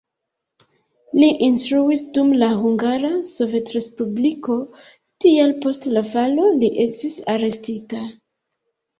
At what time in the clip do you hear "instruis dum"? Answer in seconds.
1.47-2.31